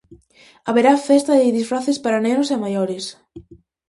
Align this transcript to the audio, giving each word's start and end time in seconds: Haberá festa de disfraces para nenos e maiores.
Haberá 0.67 0.93
festa 1.09 1.31
de 1.41 1.53
disfraces 1.57 1.97
para 2.03 2.23
nenos 2.25 2.49
e 2.55 2.57
maiores. 2.63 3.05